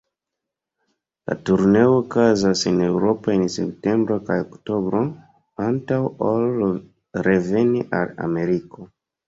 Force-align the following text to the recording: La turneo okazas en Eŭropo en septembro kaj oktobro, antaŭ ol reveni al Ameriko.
La 1.31 1.35
turneo 1.49 1.91
okazas 1.97 2.63
en 2.71 2.81
Eŭropo 2.87 3.35
en 3.35 3.45
septembro 3.57 4.19
kaj 4.31 4.39
oktobro, 4.47 5.05
antaŭ 5.69 6.01
ol 6.33 6.75
reveni 7.31 7.89
al 8.03 8.13
Ameriko. 8.29 8.93